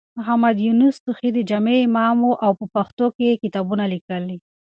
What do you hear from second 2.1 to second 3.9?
و او په پښتو کې يې کتابونه